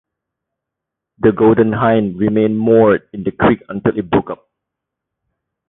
[1.19, 4.49] The "Golden Hind" remained moored in the creek until it broke up.